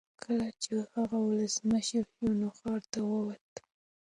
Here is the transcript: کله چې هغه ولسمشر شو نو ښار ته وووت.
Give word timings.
کله 0.23 0.47
چې 0.61 0.71
هغه 0.95 1.17
ولسمشر 1.27 2.03
شو 2.15 2.25
نو 2.39 2.47
ښار 2.57 2.81
ته 2.91 2.99
وووت. 3.09 3.53